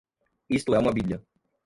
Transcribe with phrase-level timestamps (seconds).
[0.49, 1.21] Isto é uma bíblia.